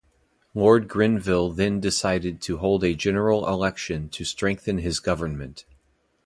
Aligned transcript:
Lord 0.55 0.87
Grenville 0.87 1.51
then 1.51 1.79
decided 1.79 2.41
to 2.41 2.57
hold 2.57 2.83
a 2.83 2.95
general 2.95 3.47
election 3.47 4.09
to 4.09 4.25
strengthen 4.25 4.79
his 4.79 4.99
government. 4.99 5.63